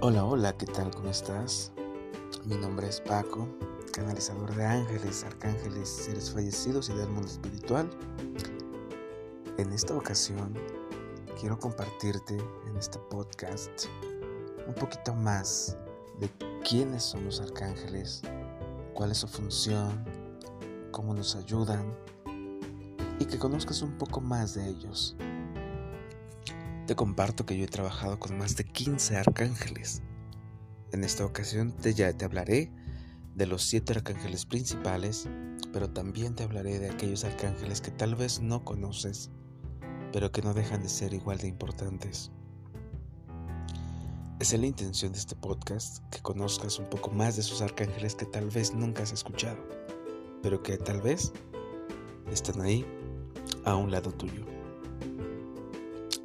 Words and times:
Hola, 0.00 0.24
hola, 0.24 0.56
¿qué 0.56 0.64
tal? 0.64 0.92
¿Cómo 0.94 1.10
estás? 1.10 1.72
Mi 2.44 2.54
nombre 2.54 2.86
es 2.86 3.00
Paco, 3.00 3.48
canalizador 3.92 4.54
de 4.54 4.64
ángeles, 4.64 5.24
arcángeles, 5.24 5.88
seres 5.88 6.30
fallecidos 6.30 6.88
y 6.88 6.92
del 6.92 7.08
mundo 7.08 7.26
espiritual. 7.26 7.90
En 9.56 9.72
esta 9.72 9.96
ocasión 9.96 10.54
quiero 11.40 11.58
compartirte 11.58 12.36
en 12.36 12.76
este 12.76 13.00
podcast 13.10 13.86
un 14.68 14.74
poquito 14.74 15.14
más 15.14 15.76
de 16.20 16.30
quiénes 16.62 17.02
son 17.02 17.24
los 17.24 17.40
arcángeles, 17.40 18.22
cuál 18.94 19.10
es 19.10 19.18
su 19.18 19.26
función, 19.26 20.04
cómo 20.92 21.12
nos 21.12 21.34
ayudan 21.34 21.92
y 23.18 23.24
que 23.24 23.36
conozcas 23.36 23.82
un 23.82 23.98
poco 23.98 24.20
más 24.20 24.54
de 24.54 24.68
ellos. 24.68 25.16
Te 26.88 26.96
comparto 26.96 27.44
que 27.44 27.54
yo 27.54 27.64
he 27.64 27.68
trabajado 27.68 28.18
con 28.18 28.38
más 28.38 28.56
de 28.56 28.64
15 28.64 29.18
arcángeles. 29.18 30.00
En 30.90 31.04
esta 31.04 31.26
ocasión 31.26 31.70
te, 31.70 31.92
ya 31.92 32.10
te 32.14 32.24
hablaré 32.24 32.72
de 33.34 33.44
los 33.44 33.62
siete 33.62 33.92
arcángeles 33.92 34.46
principales, 34.46 35.28
pero 35.70 35.90
también 35.90 36.34
te 36.34 36.44
hablaré 36.44 36.78
de 36.78 36.88
aquellos 36.88 37.24
arcángeles 37.24 37.82
que 37.82 37.90
tal 37.90 38.14
vez 38.14 38.40
no 38.40 38.64
conoces, 38.64 39.30
pero 40.14 40.32
que 40.32 40.40
no 40.40 40.54
dejan 40.54 40.82
de 40.82 40.88
ser 40.88 41.12
igual 41.12 41.36
de 41.36 41.48
importantes. 41.48 42.30
Es 44.40 44.58
la 44.58 44.66
intención 44.66 45.12
de 45.12 45.18
este 45.18 45.36
podcast 45.36 45.98
que 46.10 46.22
conozcas 46.22 46.78
un 46.78 46.88
poco 46.88 47.10
más 47.10 47.36
de 47.36 47.42
esos 47.42 47.60
arcángeles 47.60 48.14
que 48.14 48.24
tal 48.24 48.48
vez 48.48 48.72
nunca 48.72 49.02
has 49.02 49.12
escuchado, 49.12 49.58
pero 50.42 50.62
que 50.62 50.78
tal 50.78 51.02
vez 51.02 51.34
están 52.32 52.62
ahí 52.62 52.86
a 53.66 53.76
un 53.76 53.90
lado 53.90 54.10
tuyo. 54.10 54.57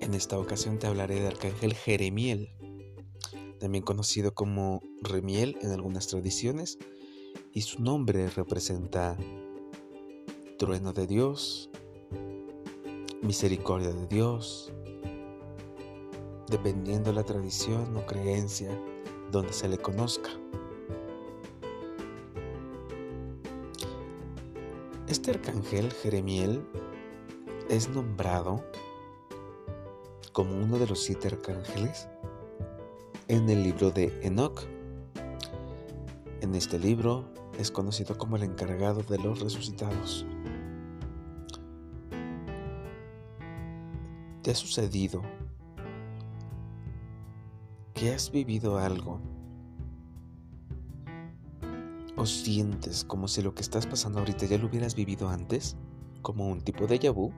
En 0.04 0.14
esta 0.16 0.38
ocasión 0.38 0.80
te 0.80 0.88
hablaré 0.88 1.22
de 1.22 1.28
Arcángel 1.28 1.74
Jeremiel, 1.76 2.50
también 3.62 3.86
conocido 3.86 4.34
como 4.34 4.82
Remiel 5.02 5.58
en 5.62 5.72
algunas 5.72 6.08
tradiciones, 6.08 6.78
y 7.54 7.62
su 7.62 7.82
nombre 7.82 8.30
representa 8.30 9.16
trueno 10.60 10.92
de 10.92 11.08
Dios, 11.08 11.70
misericordia 13.22 13.94
de 13.94 14.06
Dios, 14.08 14.74
dependiendo 16.50 17.14
la 17.14 17.24
tradición 17.24 17.96
o 17.96 18.06
creencia 18.06 18.78
donde 19.32 19.54
se 19.54 19.70
le 19.70 19.78
conozca. 19.78 20.32
Este 25.08 25.32
arcángel 25.32 25.94
Jeremiel 25.94 26.62
es 27.70 27.88
nombrado 27.88 28.66
como 30.34 30.58
uno 30.58 30.80
de 30.80 30.88
los 30.88 31.04
siete 31.04 31.28
arcángeles 31.28 32.10
en 33.28 33.48
el 33.50 33.64
libro 33.64 33.92
de 33.92 34.12
Enoch. 34.24 34.64
En 36.42 36.56
este 36.56 36.80
libro 36.80 37.32
es 37.58 37.70
conocido 37.70 38.18
como 38.18 38.36
el 38.36 38.44
encargado 38.44 39.04
de 39.04 39.20
los 39.20 39.40
resucitados. 39.40 40.26
¿Te 44.42 44.52
ha 44.52 44.56
sucedido 44.56 45.22
que 47.94 48.12
has 48.12 48.32
vivido 48.32 48.80
algo 48.80 49.22
o 52.18 52.26
sientes 52.26 53.06
como 53.06 53.28
si 53.28 53.42
lo 53.42 53.54
que 53.54 53.62
estás 53.62 53.86
pasando 53.86 54.20
ahorita 54.20 54.48
ya 54.48 54.58
lo 54.58 54.66
hubieras 54.66 54.96
vivido 54.96 55.30
antes, 55.30 55.78
como 56.24 56.50
un 56.50 56.60
tipo 56.60 56.88
de 56.88 57.10
vu? 57.10 57.32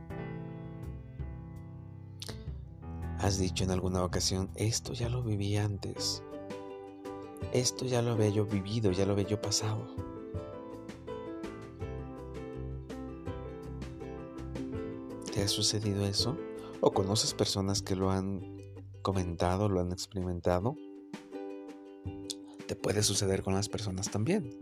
Has 3.26 3.40
dicho 3.40 3.64
en 3.64 3.72
alguna 3.72 4.04
ocasión, 4.04 4.52
esto 4.54 4.94
ya 4.94 5.10
lo 5.10 5.24
viví 5.24 5.58
antes. 5.58 6.22
Esto 7.54 7.84
ya 7.86 8.04
lo 8.04 8.12
había 8.12 8.30
yo 8.30 8.46
vivido, 8.46 8.92
ya 8.92 9.04
lo 9.08 9.14
había 9.14 9.26
yo 9.26 9.42
pasado. 9.42 9.88
¿Te 15.34 15.42
ha 15.42 15.48
sucedido 15.48 16.06
eso? 16.06 16.38
¿O 16.82 16.92
conoces 16.92 17.34
personas 17.34 17.82
que 17.82 17.96
lo 17.96 18.12
han 18.12 18.62
comentado, 19.02 19.70
lo 19.70 19.80
han 19.80 19.92
experimentado? 19.92 20.76
Te 22.68 22.76
puede 22.76 23.02
suceder 23.02 23.42
con 23.42 23.56
las 23.56 23.70
personas 23.70 24.12
también. 24.12 24.56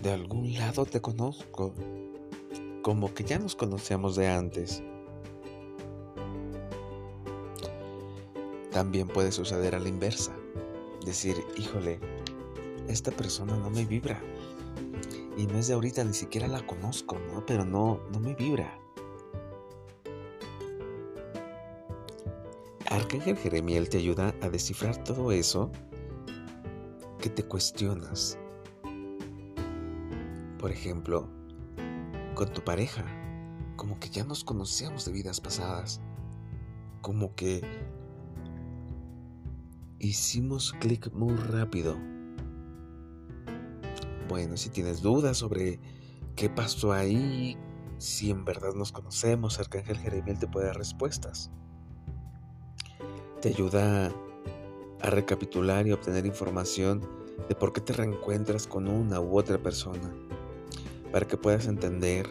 De 0.00 0.10
algún 0.10 0.54
lado 0.54 0.86
te 0.86 1.02
conozco, 1.02 1.74
como 2.80 3.12
que 3.12 3.24
ya 3.24 3.38
nos 3.38 3.54
conocíamos 3.54 4.16
de 4.16 4.28
antes. 4.28 4.82
También 8.72 9.06
puede 9.06 9.32
suceder 9.32 9.74
a 9.74 9.78
la 9.78 9.88
inversa. 9.88 10.32
Decir, 11.04 11.36
híjole, 11.56 12.00
esta 12.88 13.10
persona 13.10 13.56
no 13.56 13.70
me 13.70 13.84
vibra. 13.84 14.20
Y 15.36 15.46
no 15.46 15.58
es 15.58 15.68
de 15.68 15.74
ahorita, 15.74 16.02
ni 16.04 16.14
siquiera 16.14 16.48
la 16.48 16.66
conozco, 16.66 17.18
¿no? 17.32 17.44
Pero 17.44 17.64
no, 17.64 18.00
no 18.10 18.20
me 18.20 18.34
vibra. 18.34 18.78
Arcángel 22.88 23.36
Jeremiel 23.36 23.88
te 23.88 23.98
ayuda 23.98 24.34
a 24.42 24.50
descifrar 24.50 25.02
todo 25.04 25.32
eso 25.32 25.70
que 27.18 27.30
te 27.30 27.42
cuestionas. 27.42 28.38
Por 30.58 30.70
ejemplo, 30.70 31.28
con 32.34 32.52
tu 32.52 32.62
pareja, 32.62 33.04
como 33.76 33.98
que 33.98 34.10
ya 34.10 34.24
nos 34.24 34.44
conocíamos 34.44 35.04
de 35.06 35.12
vidas 35.12 35.40
pasadas, 35.40 36.00
como 37.00 37.34
que 37.34 37.62
hicimos 40.02 40.72
clic 40.80 41.12
muy 41.12 41.34
rápido. 41.36 41.96
Bueno, 44.28 44.56
si 44.56 44.68
tienes 44.68 45.00
dudas 45.00 45.36
sobre 45.38 45.78
qué 46.34 46.50
pasó 46.50 46.92
ahí, 46.92 47.56
si 47.98 48.30
en 48.30 48.44
verdad 48.44 48.74
nos 48.74 48.90
conocemos, 48.90 49.60
Arcángel 49.60 49.98
Jeremiel 49.98 50.38
te 50.38 50.48
puede 50.48 50.66
dar 50.66 50.76
respuestas. 50.76 51.52
Te 53.40 53.50
ayuda 53.50 54.12
a 55.00 55.10
recapitular 55.10 55.86
y 55.86 55.92
obtener 55.92 56.26
información 56.26 57.00
de 57.48 57.54
por 57.54 57.72
qué 57.72 57.80
te 57.80 57.92
reencuentras 57.92 58.66
con 58.66 58.88
una 58.88 59.20
u 59.20 59.38
otra 59.38 59.62
persona, 59.62 60.12
para 61.12 61.28
que 61.28 61.36
puedas 61.36 61.66
entender 61.66 62.28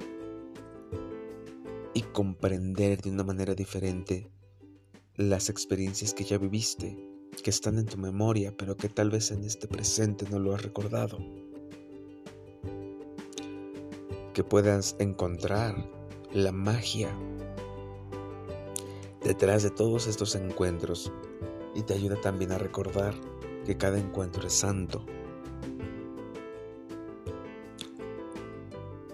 y 1.93 2.01
comprender 2.01 3.01
de 3.01 3.11
una 3.11 3.23
manera 3.23 3.55
diferente 3.55 4.29
las 5.15 5.49
experiencias 5.49 6.13
que 6.13 6.23
ya 6.25 6.37
viviste 6.37 7.10
que 7.43 7.49
están 7.49 7.77
en 7.77 7.85
tu 7.85 7.97
memoria, 7.97 8.53
pero 8.55 8.75
que 8.75 8.89
tal 8.89 9.09
vez 9.09 9.31
en 9.31 9.43
este 9.43 9.67
presente 9.67 10.25
no 10.29 10.39
lo 10.39 10.53
has 10.53 10.61
recordado. 10.61 11.17
Que 14.33 14.43
puedas 14.43 14.95
encontrar 14.99 15.75
la 16.33 16.51
magia 16.51 17.09
detrás 19.23 19.63
de 19.63 19.69
todos 19.69 20.07
estos 20.07 20.35
encuentros 20.35 21.11
y 21.75 21.83
te 21.83 21.93
ayuda 21.93 22.19
también 22.19 22.51
a 22.51 22.57
recordar 22.57 23.13
que 23.65 23.77
cada 23.77 23.97
encuentro 23.99 24.47
es 24.47 24.53
santo. 24.53 25.05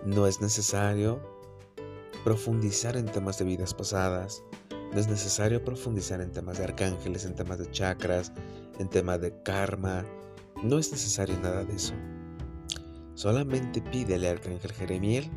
No 0.06 0.26
es 0.26 0.42
necesario 0.42 1.20
profundizar 2.24 2.96
en 2.98 3.06
temas 3.06 3.38
de 3.38 3.46
vidas 3.46 3.74
pasadas, 3.74 4.44
no 4.92 5.00
es 5.00 5.08
necesario 5.08 5.64
profundizar 5.64 6.22
en 6.22 6.32
temas 6.32 6.58
de 6.58 6.66
arcángeles, 6.66 7.26
en 7.26 7.36
temas 7.36 7.60
de 7.60 7.70
chakras, 7.72 8.32
en 8.80 8.90
temas 8.90 9.22
de 9.22 9.34
karma. 9.44 10.06
No 10.64 10.80
es 10.80 10.92
necesario 10.92 11.38
nada 11.40 11.64
de 11.64 11.76
eso. 11.76 11.94
Solamente 13.14 13.82
pídele 13.82 14.30
al 14.30 14.38
arcángel 14.38 14.72
Jeremiel 14.72 15.32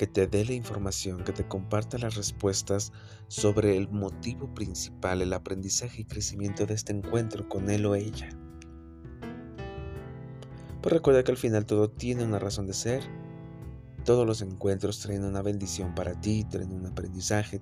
que 0.00 0.06
te 0.06 0.26
dé 0.26 0.46
la 0.46 0.54
información, 0.54 1.24
que 1.24 1.32
te 1.32 1.46
comparta 1.46 1.98
las 1.98 2.14
respuestas 2.14 2.90
sobre 3.28 3.76
el 3.76 3.90
motivo 3.90 4.54
principal, 4.54 5.20
el 5.20 5.34
aprendizaje 5.34 6.00
y 6.00 6.04
crecimiento 6.06 6.64
de 6.64 6.72
este 6.72 6.94
encuentro 6.94 7.46
con 7.50 7.68
él 7.68 7.84
o 7.84 7.94
ella. 7.94 8.30
Pues 10.80 10.92
recuerda 10.94 11.22
que 11.22 11.32
al 11.32 11.36
final 11.36 11.66
todo 11.66 11.90
tiene 11.90 12.24
una 12.24 12.38
razón 12.38 12.66
de 12.66 12.72
ser. 12.72 13.02
Todos 14.06 14.26
los 14.26 14.40
encuentros 14.40 15.00
traen 15.00 15.24
una 15.24 15.42
bendición 15.42 15.94
para 15.94 16.18
ti, 16.18 16.44
traen 16.44 16.72
un 16.72 16.86
aprendizaje, 16.86 17.60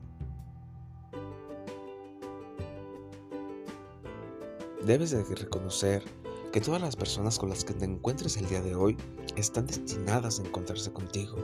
Debes 4.88 5.10
de 5.10 5.22
reconocer 5.22 6.02
que 6.50 6.62
todas 6.62 6.80
las 6.80 6.96
personas 6.96 7.38
con 7.38 7.50
las 7.50 7.62
que 7.62 7.74
te 7.74 7.84
encuentres 7.84 8.38
el 8.38 8.48
día 8.48 8.62
de 8.62 8.74
hoy 8.74 8.96
están 9.36 9.66
destinadas 9.66 10.40
a 10.40 10.44
encontrarse 10.44 10.90
contigo. 10.94 11.36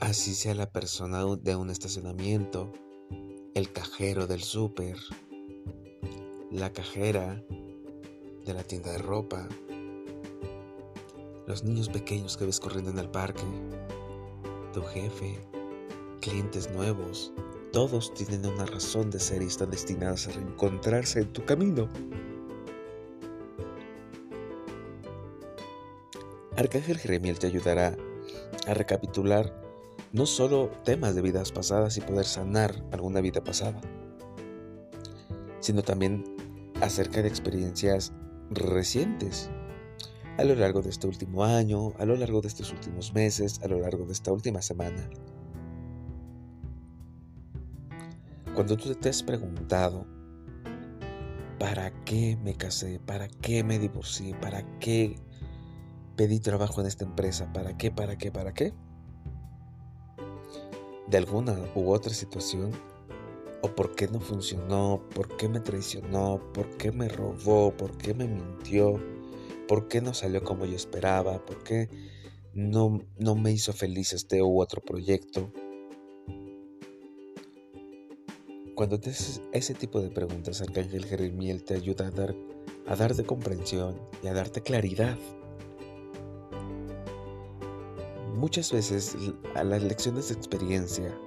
Así 0.00 0.34
sea 0.34 0.54
la 0.54 0.70
persona 0.70 1.24
de 1.40 1.56
un 1.56 1.70
estacionamiento, 1.70 2.74
el 3.54 3.72
cajero 3.72 4.26
del 4.26 4.42
súper, 4.42 4.98
la 6.50 6.70
cajera 6.70 7.42
de 8.44 8.52
la 8.52 8.62
tienda 8.62 8.92
de 8.92 8.98
ropa, 8.98 9.48
los 11.46 11.64
niños 11.64 11.88
pequeños 11.88 12.36
que 12.36 12.44
ves 12.44 12.60
corriendo 12.60 12.90
en 12.90 12.98
el 12.98 13.08
parque, 13.08 13.44
tu 14.74 14.82
jefe, 14.82 15.40
clientes 16.20 16.70
nuevos, 16.70 17.32
todos 17.76 18.14
tienen 18.14 18.46
una 18.46 18.64
razón 18.64 19.10
de 19.10 19.20
ser 19.20 19.42
y 19.42 19.48
están 19.48 19.70
destinados 19.70 20.26
a 20.26 20.30
reencontrarse 20.30 21.20
en 21.20 21.30
tu 21.30 21.44
camino. 21.44 21.90
Arcángel 26.56 26.96
Jeremiel 26.96 27.38
te 27.38 27.48
ayudará 27.48 27.94
a 28.66 28.72
recapitular 28.72 29.52
no 30.10 30.24
solo 30.24 30.70
temas 30.86 31.14
de 31.14 31.20
vidas 31.20 31.52
pasadas 31.52 31.98
y 31.98 32.00
poder 32.00 32.24
sanar 32.24 32.82
alguna 32.92 33.20
vida 33.20 33.44
pasada, 33.44 33.78
sino 35.60 35.82
también 35.82 36.24
acerca 36.80 37.20
de 37.20 37.28
experiencias 37.28 38.14
recientes 38.48 39.50
a 40.38 40.44
lo 40.44 40.54
largo 40.54 40.80
de 40.80 40.88
este 40.88 41.06
último 41.08 41.44
año, 41.44 41.92
a 41.98 42.06
lo 42.06 42.16
largo 42.16 42.40
de 42.40 42.48
estos 42.48 42.72
últimos 42.72 43.12
meses, 43.12 43.60
a 43.62 43.68
lo 43.68 43.80
largo 43.80 44.06
de 44.06 44.14
esta 44.14 44.32
última 44.32 44.62
semana. 44.62 45.10
Cuando 48.56 48.74
tú 48.78 48.94
te 48.94 49.10
has 49.10 49.22
preguntado, 49.22 50.06
¿para 51.58 51.92
qué 52.04 52.38
me 52.42 52.56
casé? 52.56 52.98
¿Para 52.98 53.28
qué 53.28 53.62
me 53.62 53.78
divorcié? 53.78 54.34
¿Para 54.34 54.64
qué 54.78 55.16
pedí 56.16 56.40
trabajo 56.40 56.80
en 56.80 56.86
esta 56.86 57.04
empresa? 57.04 57.52
¿Para 57.52 57.76
qué? 57.76 57.90
¿Para 57.90 58.16
qué? 58.16 58.32
¿Para 58.32 58.54
qué? 58.54 58.72
De 61.06 61.18
alguna 61.18 61.54
u 61.74 61.90
otra 61.90 62.14
situación, 62.14 62.70
o 63.60 63.74
por 63.74 63.94
qué 63.94 64.08
no 64.08 64.20
funcionó, 64.20 65.02
por 65.14 65.36
qué 65.36 65.50
me 65.50 65.60
traicionó, 65.60 66.40
por 66.54 66.78
qué 66.78 66.92
me 66.92 67.10
robó, 67.10 67.76
por 67.76 67.98
qué 67.98 68.14
me 68.14 68.26
mintió, 68.26 68.98
por 69.68 69.86
qué 69.86 70.00
no 70.00 70.14
salió 70.14 70.42
como 70.42 70.64
yo 70.64 70.76
esperaba, 70.76 71.44
por 71.44 71.62
qué 71.62 71.90
no, 72.54 73.02
no 73.18 73.34
me 73.34 73.52
hizo 73.52 73.74
feliz 73.74 74.14
este 74.14 74.40
u 74.40 74.62
otro 74.62 74.80
proyecto. 74.80 75.52
Cuando 78.76 79.00
te 79.00 79.08
haces 79.08 79.40
ese 79.52 79.72
tipo 79.72 80.02
de 80.02 80.10
preguntas, 80.10 80.60
Arcángel 80.60 81.06
Jeremiel 81.06 81.64
te 81.64 81.72
ayuda 81.72 82.08
a 82.08 82.10
dar, 82.10 82.34
a 82.86 82.94
darte 82.94 83.24
comprensión 83.24 83.98
y 84.22 84.26
a 84.26 84.34
darte 84.34 84.60
claridad. 84.60 85.16
Muchas 88.34 88.70
veces 88.70 89.16
a 89.54 89.64
las 89.64 89.82
lecciones 89.82 90.28
de 90.28 90.34
experiencia, 90.34 91.18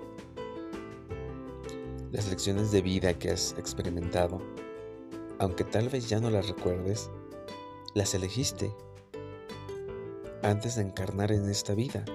las 2.11 2.29
lecciones 2.29 2.71
de 2.71 2.83
vida 2.83 3.17
que 3.17 3.31
has 3.31 3.55
experimentado, 3.57 4.39
aunque 5.39 5.63
tal 5.63 5.89
vez 5.89 6.07
ya 6.07 6.19
no 6.19 6.29
las 6.29 6.47
recuerdes, 6.47 7.09
las 7.95 8.13
elegiste 8.13 8.71
antes 10.43 10.75
de 10.75 10.83
encarnar 10.83 11.31
en 11.31 11.49
esta 11.49 11.73
vida. 11.73 12.05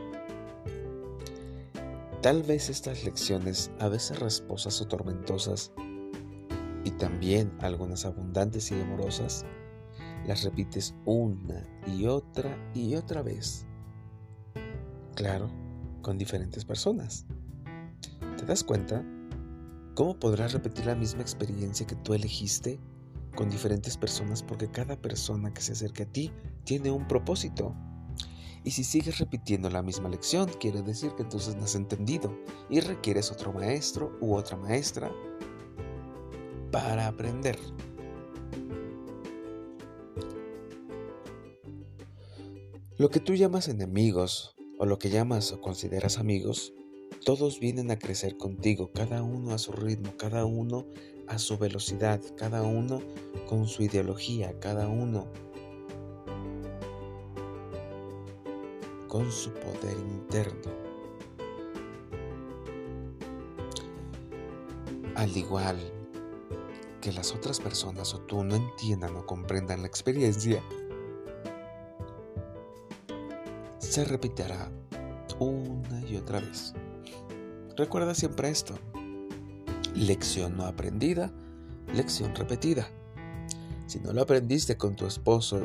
Tal 2.24 2.42
vez 2.42 2.70
estas 2.70 3.04
lecciones, 3.04 3.70
a 3.80 3.88
veces 3.88 4.18
rasposas 4.18 4.80
o 4.80 4.88
tormentosas, 4.88 5.72
y 6.82 6.90
también 6.92 7.52
algunas 7.60 8.06
abundantes 8.06 8.70
y 8.70 8.80
amorosas, 8.80 9.44
las 10.26 10.42
repites 10.42 10.94
una 11.04 11.62
y 11.86 12.06
otra 12.06 12.56
y 12.72 12.94
otra 12.94 13.20
vez. 13.20 13.66
Claro, 15.14 15.50
con 16.00 16.16
diferentes 16.16 16.64
personas. 16.64 17.26
¿Te 18.38 18.46
das 18.46 18.64
cuenta? 18.64 19.04
¿Cómo 19.94 20.18
podrás 20.18 20.54
repetir 20.54 20.86
la 20.86 20.94
misma 20.94 21.20
experiencia 21.20 21.86
que 21.86 21.96
tú 21.96 22.14
elegiste 22.14 22.80
con 23.36 23.50
diferentes 23.50 23.98
personas? 23.98 24.42
Porque 24.42 24.70
cada 24.70 24.96
persona 24.96 25.52
que 25.52 25.60
se 25.60 25.72
acerca 25.72 26.04
a 26.04 26.06
ti 26.06 26.32
tiene 26.64 26.90
un 26.90 27.06
propósito. 27.06 27.76
Y 28.64 28.70
si 28.70 28.82
sigues 28.82 29.18
repitiendo 29.18 29.68
la 29.68 29.82
misma 29.82 30.08
lección, 30.08 30.48
quiere 30.58 30.82
decir 30.82 31.12
que 31.14 31.22
entonces 31.22 31.54
no 31.54 31.64
has 31.64 31.74
entendido 31.74 32.34
y 32.70 32.80
requieres 32.80 33.30
otro 33.30 33.52
maestro 33.52 34.16
u 34.20 34.34
otra 34.34 34.56
maestra 34.56 35.12
para 36.72 37.06
aprender. 37.06 37.58
Lo 42.96 43.10
que 43.10 43.20
tú 43.20 43.34
llamas 43.34 43.68
enemigos 43.68 44.54
o 44.78 44.86
lo 44.86 44.98
que 44.98 45.10
llamas 45.10 45.52
o 45.52 45.60
consideras 45.60 46.18
amigos, 46.18 46.72
todos 47.24 47.60
vienen 47.60 47.90
a 47.90 47.98
crecer 47.98 48.36
contigo, 48.36 48.92
cada 48.92 49.22
uno 49.22 49.52
a 49.52 49.58
su 49.58 49.72
ritmo, 49.72 50.16
cada 50.16 50.46
uno 50.46 50.86
a 51.26 51.38
su 51.38 51.58
velocidad, 51.58 52.20
cada 52.36 52.62
uno 52.62 53.00
con 53.48 53.66
su 53.66 53.82
ideología, 53.82 54.58
cada 54.58 54.88
uno 54.88 55.28
con 59.14 59.30
su 59.30 59.52
poder 59.52 59.96
interno. 59.96 60.72
Al 65.14 65.36
igual 65.36 65.78
que 67.00 67.12
las 67.12 67.32
otras 67.32 67.60
personas 67.60 68.12
o 68.12 68.22
tú 68.22 68.42
no 68.42 68.56
entiendan 68.56 69.14
o 69.14 69.24
comprendan 69.24 69.82
la 69.82 69.86
experiencia, 69.86 70.60
se 73.78 74.04
repetirá 74.04 74.72
una 75.38 76.00
y 76.08 76.16
otra 76.16 76.40
vez. 76.40 76.74
Recuerda 77.76 78.16
siempre 78.16 78.48
esto. 78.48 78.74
Lección 79.94 80.56
no 80.56 80.66
aprendida, 80.66 81.30
lección 81.94 82.34
repetida. 82.34 82.88
Si 83.86 84.00
no 84.00 84.12
lo 84.12 84.22
aprendiste 84.22 84.76
con 84.76 84.96
tu 84.96 85.06
esposo 85.06 85.64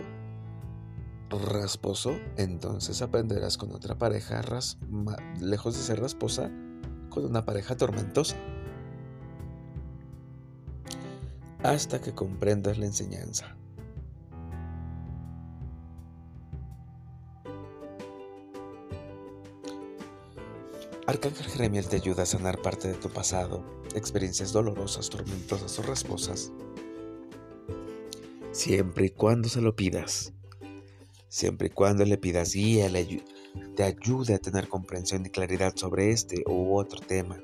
rasposo, 1.37 2.19
entonces 2.37 3.01
aprenderás 3.01 3.57
con 3.57 3.71
otra 3.71 3.97
pareja, 3.97 4.41
lejos 5.39 5.75
de 5.75 5.83
ser 5.83 5.99
rasposa, 5.99 6.49
con 7.09 7.25
una 7.25 7.45
pareja 7.45 7.77
tormentosa. 7.77 8.35
Hasta 11.61 12.01
que 12.01 12.15
comprendas 12.15 12.79
la 12.79 12.85
enseñanza. 12.87 13.55
Arcángel 21.05 21.47
Jeremiel 21.47 21.87
te 21.87 21.97
ayuda 21.97 22.23
a 22.23 22.25
sanar 22.25 22.61
parte 22.61 22.87
de 22.87 22.93
tu 22.93 23.09
pasado, 23.09 23.63
experiencias 23.93 24.53
dolorosas, 24.53 25.09
tormentosas 25.09 25.77
o 25.79 25.81
rasposas, 25.81 26.51
siempre 28.51 29.07
y 29.07 29.09
cuando 29.09 29.49
se 29.49 29.61
lo 29.61 29.75
pidas 29.75 30.33
siempre 31.29 31.67
y 31.67 31.69
cuando 31.69 32.03
le 32.03 32.17
pidas 32.17 32.53
guía, 32.53 32.91
te 33.75 33.83
ayude 33.83 34.33
a 34.33 34.39
tener 34.39 34.67
comprensión 34.67 35.25
y 35.25 35.29
claridad 35.29 35.73
sobre 35.75 36.11
este 36.11 36.43
u 36.47 36.75
otro 36.75 36.99
tema. 36.99 37.39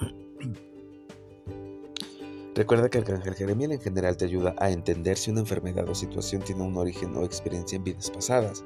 Recuerda 2.54 2.88
que 2.88 2.98
el 2.98 3.04
Arcángel 3.04 3.34
Jeremiel 3.34 3.72
en 3.72 3.80
general 3.80 4.16
te 4.16 4.24
ayuda 4.24 4.56
a 4.58 4.70
entender 4.70 5.18
si 5.18 5.30
una 5.30 5.40
enfermedad 5.40 5.86
o 5.88 5.94
situación 5.94 6.42
tiene 6.42 6.62
un 6.62 6.76
origen 6.78 7.14
o 7.14 7.24
experiencia 7.24 7.76
en 7.76 7.84
vidas 7.84 8.10
pasadas. 8.10 8.64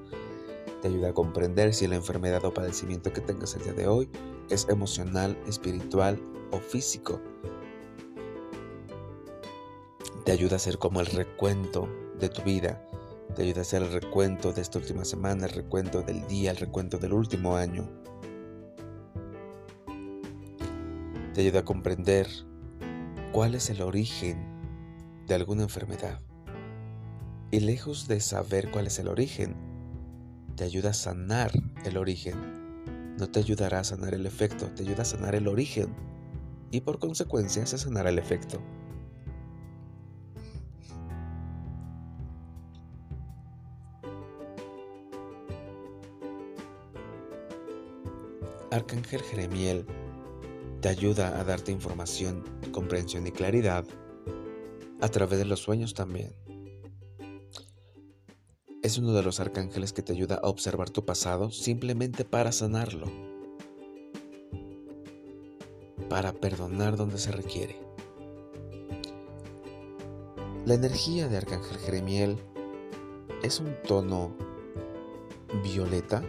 Te 0.81 0.89
ayuda 0.89 1.11
a 1.11 1.13
comprender 1.13 1.75
si 1.75 1.89
la 1.89 1.97
enfermedad 1.97 2.45
o 2.45 2.55
padecimiento 2.55 3.13
que 3.13 3.21
tengas 3.21 3.55
el 3.57 3.65
día 3.65 3.73
de 3.73 3.89
hoy 3.89 4.09
es 4.49 4.69
emocional, 4.69 5.37
espiritual 5.47 6.23
o 6.53 6.61
físico. 6.61 7.21
Te 10.25 10.33
ayuda 10.33 10.55
a 10.55 10.57
hacer 10.57 10.79
como 10.79 11.01
el 11.01 11.07
recuento 11.07 11.89
de 12.19 12.29
tu 12.29 12.43
vida 12.43 12.87
te 13.35 13.43
ayuda 13.43 13.61
a 13.61 13.63
hacer 13.63 13.83
el 13.83 13.93
recuento 13.93 14.53
de 14.53 14.63
esta 14.63 14.79
última 14.79 15.05
semana, 15.05 15.47
el 15.47 15.53
recuento 15.53 16.03
del 16.03 16.27
día, 16.27 16.51
el 16.51 16.57
recuento 16.57 16.99
del 16.99 17.13
último 17.13 17.57
año. 17.57 17.89
Te 21.35 21.43
ayuda 21.43 21.61
a 21.61 21.65
comprender 21.65 22.27
cuál 23.33 23.55
es 23.55 23.71
el 23.71 23.83
origen 23.83 25.25
de 25.27 25.35
alguna 25.35 25.63
enfermedad. 25.63 26.21
Y 27.53 27.61
lejos 27.61 28.09
de 28.09 28.21
saber 28.21 28.71
cuál 28.71 28.87
es 28.87 28.99
el 28.99 29.09
origen, 29.09 29.55
te 30.57 30.65
ayuda 30.65 30.91
a 30.91 30.95
sanar 30.95 31.53
el 31.85 31.97
origen. 31.97 33.17
No 33.17 33.29
te 33.31 33.41
ayudará 33.41 33.81
a 33.81 33.85
sanar 33.85 34.15
el 34.15 34.27
efecto, 34.27 34.67
te 34.75 34.83
ayuda 34.83 35.03
a 35.03 35.07
sanar 35.07 35.35
el 35.35 35.49
origen. 35.49 35.95
Y 36.71 36.81
por 36.81 36.99
consecuencia 36.99 37.67
se 37.67 37.79
sanará 37.79 38.11
el 38.11 38.19
efecto. 38.19 38.61
Arcángel 48.71 49.23
Jeremiel 49.23 49.85
te 50.81 50.89
ayuda 50.89 51.41
a 51.41 51.45
darte 51.45 51.73
información, 51.73 52.45
comprensión 52.71 53.27
y 53.27 53.33
claridad 53.33 53.85
a 55.01 55.09
través 55.09 55.41
de 55.41 55.45
los 55.45 55.61
sueños 55.61 55.93
también. 55.93 56.33
Es 58.83 58.97
uno 58.97 59.13
de 59.13 59.25
los 59.25 59.41
arcángeles 59.41 59.93
que 59.93 60.03
te 60.03 60.13
ayuda 60.13 60.37
a 60.37 60.49
observar 60.49 60.89
tu 60.89 61.05
pasado 61.05 61.51
simplemente 61.51 62.25
para 62.25 62.53
sanarlo, 62.53 63.07
para 66.09 66.33
perdonar 66.33 66.97
donde 66.97 67.19
se 67.19 67.33
requiere. 67.33 67.77
La 70.65 70.75
energía 70.75 71.27
de 71.27 71.39
Arcángel 71.39 71.79
Jeremiel 71.79 72.39
es 73.43 73.59
un 73.59 73.75
tono 73.83 74.37
violeta 75.65 76.23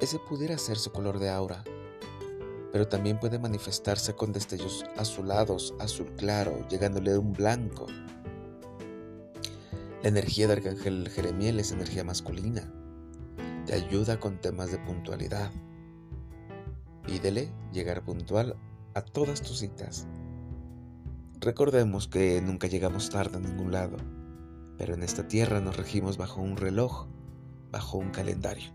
ese 0.00 0.18
pudiera 0.18 0.56
ser 0.56 0.78
su 0.78 0.90
color 0.92 1.18
de 1.18 1.28
aura, 1.28 1.62
pero 2.72 2.88
también 2.88 3.18
puede 3.18 3.38
manifestarse 3.38 4.14
con 4.14 4.32
destellos 4.32 4.84
azulados, 4.96 5.74
azul 5.78 6.10
claro, 6.16 6.66
llegándole 6.68 7.12
a 7.12 7.18
un 7.18 7.32
blanco. 7.32 7.86
La 10.02 10.08
energía 10.08 10.46
de 10.46 10.54
Arcángel 10.54 11.08
Jeremiel 11.10 11.60
es 11.60 11.72
energía 11.72 12.04
masculina. 12.04 12.72
Te 13.66 13.74
ayuda 13.74 14.18
con 14.18 14.40
temas 14.40 14.70
de 14.70 14.78
puntualidad. 14.78 15.50
Pídele 17.04 17.52
llegar 17.72 18.02
puntual 18.02 18.56
a 18.94 19.02
todas 19.02 19.42
tus 19.42 19.58
citas. 19.58 20.06
Recordemos 21.40 22.08
que 22.08 22.40
nunca 22.40 22.66
llegamos 22.66 23.10
tarde 23.10 23.36
a 23.36 23.40
ningún 23.40 23.72
lado, 23.72 23.98
pero 24.78 24.94
en 24.94 25.02
esta 25.02 25.28
tierra 25.28 25.60
nos 25.60 25.76
regimos 25.76 26.16
bajo 26.16 26.40
un 26.40 26.56
reloj, 26.56 27.06
bajo 27.70 27.98
un 27.98 28.10
calendario. 28.10 28.70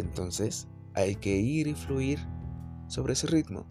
Entonces 0.00 0.66
hay 0.94 1.16
que 1.16 1.36
ir 1.36 1.68
y 1.68 1.74
fluir 1.74 2.18
sobre 2.88 3.12
ese 3.12 3.26
ritmo. 3.26 3.66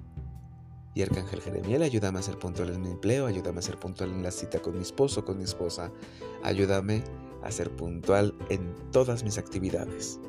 Y 0.96 1.02
Arcángel 1.02 1.42
Jeremiel, 1.42 1.84
ayúdame 1.84 2.20
a 2.20 2.24
ser 2.24 2.38
puntual 2.40 2.70
en 2.70 2.82
mi 2.82 2.90
empleo, 2.90 3.28
ayúdame 3.28 3.60
a 3.60 3.62
ser 3.62 3.78
puntual 3.78 4.12
en 4.12 4.24
la 4.24 4.32
cita 4.32 4.60
con 4.60 4.76
mi 4.76 4.82
esposo, 4.82 5.24
con 5.24 5.38
mi 5.38 5.44
esposa, 5.44 5.92
ayúdame 6.44 7.04
a 7.44 7.52
ser 7.52 7.76
puntual 7.76 8.34
en 8.50 8.74
todas 8.92 9.24
mis 9.24 9.38
actividades. 9.38 10.20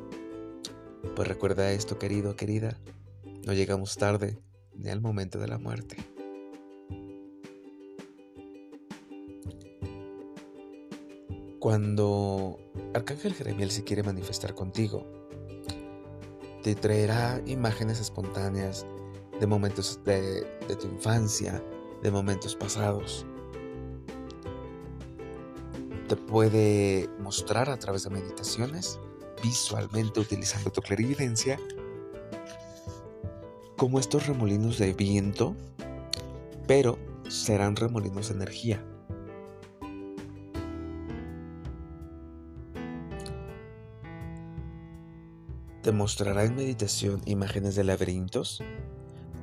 Pues 1.16 1.28
recuerda 1.28 1.73
esto, 1.73 1.99
querido, 1.99 2.37
querida, 2.37 2.78
no 3.47 3.52
llegamos 3.52 3.97
tarde 3.97 4.38
ni 4.75 4.90
al 4.90 5.00
momento 5.00 5.38
de 5.38 5.49
la 5.49 5.59
muerte. 5.59 5.97
Cuando 11.59 12.59
Arcángel 12.95 13.35
Jeremiel 13.35 13.71
se 13.71 13.85
quiere 13.85 14.02
manifestar 14.02 14.54
contigo, 14.54 15.19
te 16.62 16.75
traerá 16.75 17.40
imágenes 17.47 18.00
espontáneas 18.00 18.87
de 19.38 19.47
momentos 19.47 20.00
de, 20.05 20.47
tu 20.81 20.87
infancia, 20.87 21.62
de 22.02 22.11
momentos 22.11 22.55
pasados. 22.55 23.25
Te 26.09 26.17
puede 26.17 27.09
mostrar 27.19 27.71
a 27.71 27.79
través 27.79 28.05
de 28.05 28.11
meditaciones, 28.11 28.99
visualmente 29.43 30.21
utilizando 30.21 30.71
tu 30.71 30.83
clarividencia, 30.83 31.59
como 33.76 33.99
estos 33.99 34.26
remolinos 34.26 34.76
de 34.79 34.93
viento, 34.93 35.57
pero 36.67 36.99
serán 37.29 37.76
remolinos 37.76 38.29
de 38.29 38.35
energía. 38.35 38.85
Te 45.82 45.92
mostrará 45.92 46.44
en 46.44 46.56
meditación 46.56 47.22
imágenes 47.25 47.75
de 47.75 47.84
laberintos, 47.84 48.62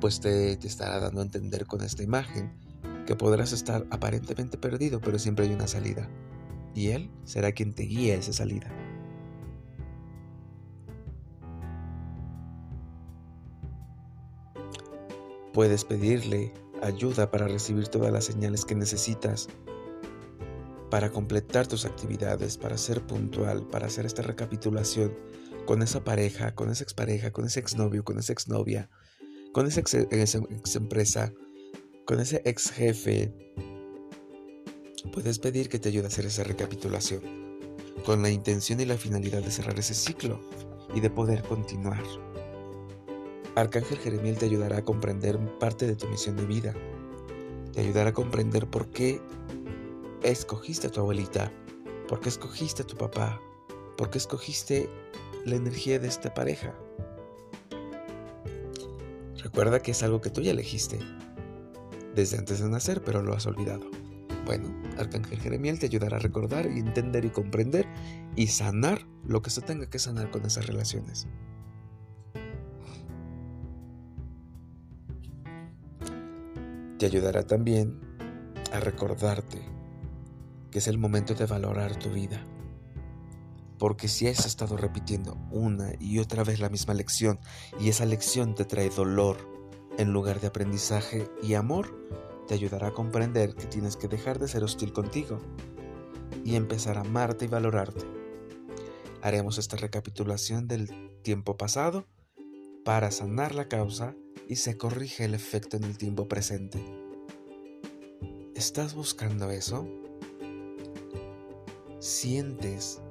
pues 0.00 0.20
te, 0.20 0.52
estará 0.52 1.00
dando 1.00 1.20
a 1.20 1.24
entender 1.24 1.66
con 1.66 1.82
esta 1.82 2.02
imagen 2.02 2.52
que 3.06 3.16
podrás 3.16 3.52
estar 3.52 3.86
aparentemente 3.90 4.58
perdido, 4.58 5.00
pero 5.00 5.18
siempre 5.18 5.46
hay 5.46 5.52
una 5.52 5.66
salida. 5.66 6.08
Y 6.74 6.88
Él 6.88 7.10
será 7.24 7.52
quien 7.52 7.72
te 7.72 7.84
guíe 7.84 8.12
a 8.12 8.16
esa 8.16 8.32
salida. 8.32 8.70
Puedes 15.52 15.84
pedirle 15.84 16.52
ayuda 16.82 17.32
para 17.32 17.48
recibir 17.48 17.88
todas 17.88 18.12
las 18.12 18.26
señales 18.26 18.64
que 18.64 18.76
necesitas 18.76 19.48
para 20.88 21.10
completar 21.10 21.66
tus 21.66 21.84
actividades, 21.84 22.56
para 22.56 22.78
ser 22.78 23.02
puntual, 23.02 23.66
para 23.66 23.86
hacer 23.86 24.06
esta 24.06 24.22
recapitulación 24.22 25.12
con 25.68 25.82
esa 25.82 26.02
pareja, 26.02 26.54
con 26.54 26.70
esa 26.70 26.82
expareja, 26.82 27.30
con 27.30 27.44
ese 27.44 27.60
exnovio, 27.60 28.02
con 28.02 28.18
esa 28.18 28.32
exnovia, 28.32 28.88
con 29.52 29.66
esa 29.66 29.80
ex, 29.80 30.74
empresa, 30.76 31.34
con 32.06 32.20
ese 32.20 32.40
ex 32.46 32.70
jefe. 32.70 33.34
Puedes 35.12 35.38
pedir 35.38 35.68
que 35.68 35.78
te 35.78 35.90
ayude 35.90 36.04
a 36.04 36.08
hacer 36.08 36.24
esa 36.24 36.42
recapitulación, 36.42 37.20
con 38.06 38.22
la 38.22 38.30
intención 38.30 38.80
y 38.80 38.86
la 38.86 38.96
finalidad 38.96 39.42
de 39.42 39.50
cerrar 39.50 39.78
ese 39.78 39.92
ciclo 39.92 40.40
y 40.94 41.00
de 41.00 41.10
poder 41.10 41.42
continuar. 41.42 42.02
Arcángel 43.54 43.98
Jeremiel 43.98 44.38
te 44.38 44.46
ayudará 44.46 44.78
a 44.78 44.84
comprender 44.86 45.38
parte 45.58 45.86
de 45.86 45.96
tu 45.96 46.08
misión 46.08 46.38
de 46.38 46.46
vida. 46.46 46.74
Te 47.74 47.82
ayudará 47.82 48.08
a 48.08 48.14
comprender 48.14 48.68
por 48.68 48.88
qué 48.88 49.20
escogiste 50.22 50.86
a 50.86 50.90
tu 50.90 51.00
abuelita, 51.00 51.52
por 52.08 52.20
qué 52.20 52.30
escogiste 52.30 52.84
a 52.84 52.86
tu 52.86 52.96
papá, 52.96 53.38
por 53.98 54.08
qué 54.08 54.16
escogiste 54.16 54.88
la 55.48 55.56
energía 55.56 55.98
de 55.98 56.08
esta 56.08 56.32
pareja. 56.34 56.74
Recuerda 59.42 59.80
que 59.80 59.92
es 59.92 60.02
algo 60.02 60.20
que 60.20 60.30
tú 60.30 60.40
ya 60.40 60.50
elegiste 60.50 60.98
desde 62.14 62.38
antes 62.38 62.60
de 62.60 62.68
nacer, 62.68 63.02
pero 63.04 63.22
lo 63.22 63.34
has 63.34 63.46
olvidado. 63.46 63.88
Bueno, 64.44 64.68
Arcángel 64.98 65.38
Jeremiel 65.40 65.78
te 65.78 65.86
ayudará 65.86 66.16
a 66.16 66.20
recordar 66.20 66.66
entender 66.66 67.24
y 67.24 67.30
comprender 67.30 67.86
y 68.34 68.48
sanar 68.48 69.06
lo 69.26 69.42
que 69.42 69.50
se 69.50 69.60
tenga 69.60 69.88
que 69.88 69.98
sanar 69.98 70.30
con 70.30 70.44
esas 70.44 70.66
relaciones. 70.66 71.26
Te 76.98 77.06
ayudará 77.06 77.44
también 77.44 78.00
a 78.72 78.80
recordarte 78.80 79.60
que 80.70 80.78
es 80.78 80.88
el 80.88 80.98
momento 80.98 81.34
de 81.34 81.46
valorar 81.46 81.96
tu 81.96 82.10
vida 82.10 82.44
porque 83.78 84.08
si 84.08 84.26
has 84.26 84.44
estado 84.44 84.76
repitiendo 84.76 85.38
una 85.50 85.92
y 86.00 86.18
otra 86.18 86.44
vez 86.44 86.60
la 86.60 86.68
misma 86.68 86.94
lección 86.94 87.38
y 87.80 87.88
esa 87.88 88.04
lección 88.04 88.54
te 88.54 88.64
trae 88.64 88.90
dolor 88.90 89.36
en 89.98 90.12
lugar 90.12 90.40
de 90.40 90.48
aprendizaje 90.48 91.28
y 91.42 91.54
amor, 91.54 91.96
te 92.46 92.54
ayudará 92.54 92.88
a 92.88 92.94
comprender 92.94 93.54
que 93.54 93.66
tienes 93.66 93.96
que 93.96 94.08
dejar 94.08 94.38
de 94.38 94.48
ser 94.48 94.64
hostil 94.64 94.92
contigo 94.92 95.40
y 96.44 96.56
empezar 96.56 96.98
a 96.98 97.02
amarte 97.02 97.44
y 97.46 97.48
valorarte. 97.48 98.04
Haremos 99.22 99.58
esta 99.58 99.76
recapitulación 99.76 100.68
del 100.68 101.12
tiempo 101.22 101.56
pasado 101.56 102.06
para 102.84 103.10
sanar 103.10 103.54
la 103.54 103.68
causa 103.68 104.14
y 104.48 104.56
se 104.56 104.78
corrige 104.78 105.24
el 105.24 105.34
efecto 105.34 105.76
en 105.76 105.84
el 105.84 105.98
tiempo 105.98 106.28
presente. 106.28 106.82
¿Estás 108.54 108.94
buscando 108.94 109.50
eso? 109.50 109.86
¿Sientes 111.98 113.02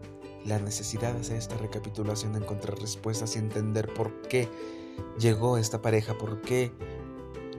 la 0.48 0.60
necesidad 0.60 1.13
de 1.13 1.22
hacer 1.22 1.38
esta 1.38 1.58
recapitulación, 1.58 2.34
de 2.34 2.39
encontrar 2.39 2.80
respuestas 2.80 3.36
y 3.36 3.39
entender 3.39 3.94
por 3.94 4.22
qué 4.24 4.48
llegó 5.20 5.58
esta 5.58 5.82
pareja, 5.82 6.18
por 6.18 6.42
qué 6.42 6.72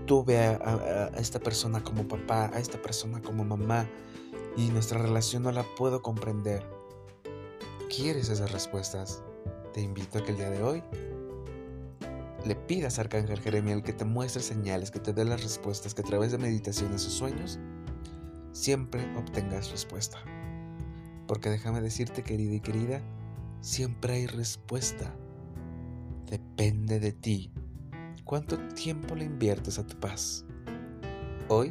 tuve 0.07 0.39
a, 0.39 1.11
esta 1.19 1.39
persona 1.39 1.85
como 1.85 2.09
papá, 2.09 2.51
a 2.53 2.59
esta 2.59 2.81
persona 2.81 3.21
como 3.21 3.45
mamá 3.45 3.87
y 4.57 4.69
nuestra 4.71 4.99
relación 4.99 5.43
no 5.43 5.53
la 5.53 5.65
puedo 5.77 6.03
comprender. 6.03 6.65
¿Quieres 7.95 8.31
esas 8.31 8.53
respuestas? 8.53 9.23
Te 9.73 9.83
invito 9.83 10.19
a 10.19 10.25
que 10.25 10.33
el 10.33 10.39
día 10.39 10.51
de 10.51 10.63
hoy 10.63 10.83
le 12.45 12.55
pidas 12.55 12.99
a 12.99 13.03
Arcángel 13.03 13.41
Jeremiel 13.41 13.83
que 13.83 13.93
te 13.93 14.05
muestre 14.05 14.43
señales, 14.43 14.91
que 14.91 15.01
te 15.01 15.13
dé 15.13 15.25
las 15.25 15.43
respuestas, 15.43 15.95
que 15.95 16.03
a 16.03 16.05
través 16.05 16.33
de 16.33 16.39
meditaciones 16.39 17.07
o 17.07 17.11
sueños 17.11 17.59
siempre 18.53 19.05
obtengas 19.17 19.71
respuesta. 19.71 20.19
Porque 21.29 21.51
déjame 21.51 21.83
decirte, 21.83 22.25
querida 22.25 22.55
y 22.55 22.61
querida, 22.61 23.03
siempre 23.61 24.15
hay 24.15 24.27
respuesta. 24.27 25.15
Depende 26.27 26.99
de 26.99 27.13
ti. 27.13 27.53
¿Cuánto 28.25 28.59
tiempo 28.71 29.15
le 29.15 29.27
inviertes 29.27 29.79
a 29.79 29.87
tu 29.87 30.01
paz? 30.01 30.47
Hoy, 31.49 31.71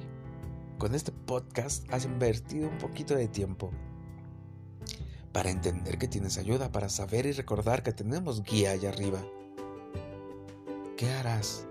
con 0.77 0.93
este 0.93 1.11
podcast, 1.11 1.91
has 1.91 2.05
invertido 2.05 2.69
un 2.69 2.77
poquito 2.77 3.15
de 3.15 3.27
tiempo 3.27 3.71
para 5.33 5.49
entender 5.49 5.97
que 5.97 6.07
tienes 6.07 6.37
ayuda, 6.37 6.71
para 6.71 6.87
saber 6.87 7.25
y 7.25 7.31
recordar 7.31 7.81
que 7.81 7.93
tenemos 7.93 8.43
guía 8.43 8.71
allá 8.71 8.89
arriba. 8.89 9.23
¿Qué 10.97 11.09
harás? 11.11 11.67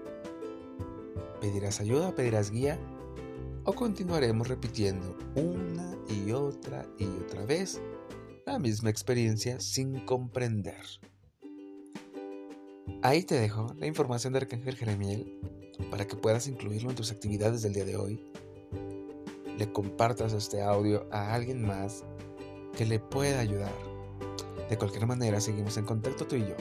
¿Pedirás 1.41 1.81
ayuda? 1.81 2.15
¿Pedirás 2.15 2.51
guía? 2.51 2.81
¿O 3.67 3.75
continuaremos 3.75 4.49
repitiendo 4.49 5.17
una 5.35 5.99
y 6.09 6.31
otra 6.31 6.87
y 6.99 7.05
otra 7.05 7.45
vez 7.45 7.81
la 8.47 8.61
misma 8.61 8.91
experiencia 8.91 9.59
sin 9.59 10.05
comprender. 10.07 10.81
Ahí 13.03 13.25
te 13.25 13.35
dejo 13.35 13.75
la 13.77 13.89
información 13.89 14.33
de 14.33 14.39
Arcángel 14.39 14.77
Jeremiel 14.77 15.41
para 15.91 16.07
que 16.07 16.15
puedas 16.15 16.47
incluirlo 16.47 16.91
en 16.91 16.97
tus 16.97 17.11
actividades 17.11 17.63
del 17.63 17.75
día 17.75 17.85
de 17.85 17.97
hoy. 17.97 18.33
Le 19.59 19.73
compartas 19.73 20.33
este 20.33 20.63
audio 20.63 21.09
a 21.11 21.35
alguien 21.35 21.67
más 21.67 22.05
que 22.77 22.87
le 22.87 23.01
pueda 23.01 23.41
ayudar. 23.41 23.75
De 24.71 24.79
cualquier 24.79 25.09
manera, 25.09 25.41
seguimos 25.41 25.77
en 25.77 25.87
contacto 25.87 26.25
tú 26.25 26.37
y 26.37 26.47
yo. 26.47 26.55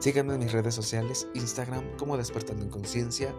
Síganme 0.00 0.34
en 0.34 0.40
mis 0.40 0.52
redes 0.52 0.74
sociales, 0.74 1.26
Instagram 1.32 1.96
como 1.96 2.18
Despertando 2.18 2.64
en 2.64 2.70
Conciencia, 2.70 3.34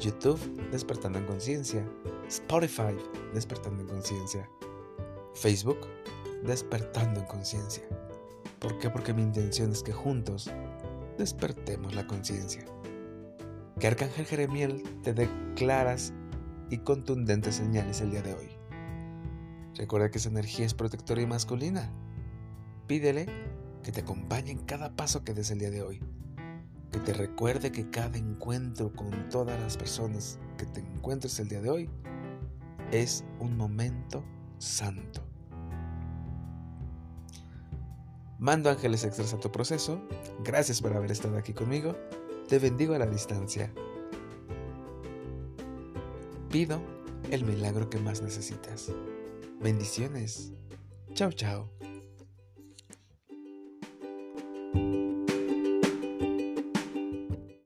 YouTube 0.00 0.40
Despertando 0.70 1.18
en 1.18 1.26
Conciencia, 1.26 1.84
Spotify 2.28 2.96
Despertando 3.34 3.82
en 3.82 3.88
Conciencia. 3.88 4.48
Facebook, 5.36 5.78
despertando 6.44 7.20
en 7.20 7.26
conciencia. 7.26 7.84
¿Por 8.58 8.78
qué? 8.78 8.88
Porque 8.88 9.12
mi 9.12 9.22
intención 9.22 9.70
es 9.70 9.82
que 9.82 9.92
juntos 9.92 10.50
despertemos 11.18 11.94
la 11.94 12.06
conciencia. 12.06 12.64
Que 13.78 13.86
Arcángel 13.86 14.24
Jeremiel 14.24 14.82
te 15.02 15.12
dé 15.12 15.28
claras 15.54 16.14
y 16.70 16.78
contundentes 16.78 17.56
señales 17.56 18.00
el 18.00 18.10
día 18.10 18.22
de 18.22 18.34
hoy. 18.34 18.48
Recuerda 19.76 20.10
que 20.10 20.18
esa 20.18 20.30
energía 20.30 20.64
es 20.64 20.72
protectora 20.72 21.20
y 21.20 21.26
masculina. 21.26 21.92
Pídele 22.86 23.26
que 23.82 23.92
te 23.92 24.00
acompañe 24.00 24.52
en 24.52 24.58
cada 24.58 24.96
paso 24.96 25.22
que 25.22 25.34
des 25.34 25.50
el 25.50 25.58
día 25.58 25.70
de 25.70 25.82
hoy. 25.82 26.00
Que 26.96 27.02
te 27.02 27.12
recuerde 27.12 27.70
que 27.70 27.90
cada 27.90 28.16
encuentro 28.16 28.90
con 28.90 29.28
todas 29.28 29.60
las 29.60 29.76
personas 29.76 30.38
que 30.56 30.64
te 30.64 30.80
encuentres 30.80 31.38
el 31.40 31.48
día 31.50 31.60
de 31.60 31.68
hoy 31.68 31.90
es 32.90 33.22
un 33.38 33.54
momento 33.54 34.24
santo. 34.56 35.20
Mando 38.38 38.70
ángeles 38.70 39.04
extras 39.04 39.34
a 39.34 39.38
tu 39.38 39.52
proceso. 39.52 40.00
Gracias 40.42 40.80
por 40.80 40.96
haber 40.96 41.12
estado 41.12 41.36
aquí 41.36 41.52
conmigo. 41.52 41.94
Te 42.48 42.58
bendigo 42.58 42.94
a 42.94 42.98
la 42.98 43.06
distancia. 43.06 43.70
Pido 46.50 46.80
el 47.30 47.44
milagro 47.44 47.90
que 47.90 47.98
más 47.98 48.22
necesitas. 48.22 48.90
Bendiciones. 49.60 50.54
Chao, 51.12 51.30
chao. 51.30 51.68